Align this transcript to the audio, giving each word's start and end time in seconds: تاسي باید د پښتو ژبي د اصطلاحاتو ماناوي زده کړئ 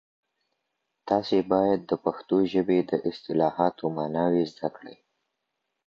تاسي 1.07 1.39
باید 1.51 1.79
د 1.85 1.91
پښتو 2.05 2.35
ژبي 2.53 2.79
د 2.89 2.91
اصطلاحاتو 3.09 3.83
ماناوي 3.97 4.43
زده 4.53 4.69
کړئ 4.77 4.97